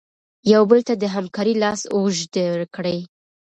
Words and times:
یو 0.53 0.61
بل 0.69 0.79
ته 0.87 0.93
د 0.97 1.03
همکارۍ 1.15 1.55
لاس 1.63 1.81
اوږد 1.95 2.35
کړئ. 2.75 2.99